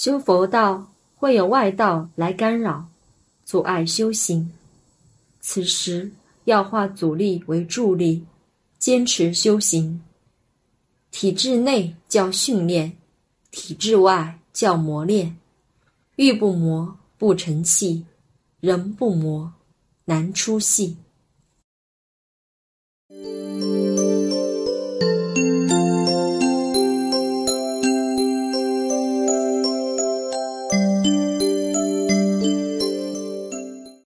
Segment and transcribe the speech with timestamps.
[0.00, 2.88] 修佛道会有外道来干扰
[3.44, 4.50] 阻碍修行。
[5.42, 6.10] 此时
[6.44, 8.24] 要化阻力为助力
[8.78, 10.00] 坚持修行。
[11.10, 12.96] 体制内叫训练
[13.50, 15.36] 体制外叫磨练。
[16.16, 18.06] 玉不磨不成器
[18.60, 19.52] 人不磨
[20.06, 20.96] 难出戏。